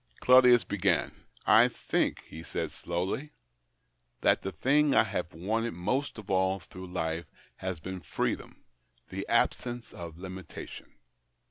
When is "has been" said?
7.57-8.01